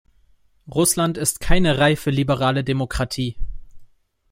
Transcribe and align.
Russland 0.67 1.15
ist 1.15 1.39
keine 1.41 1.77
reife 1.77 2.09
liberale 2.09 2.63
Demokratie. 2.63 3.35